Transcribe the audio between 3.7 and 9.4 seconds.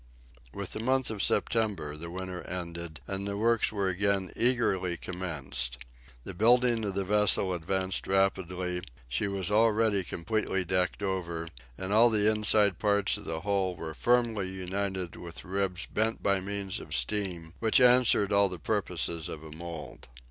were again eagerly commenced. The building of the vessel advanced rapidly, she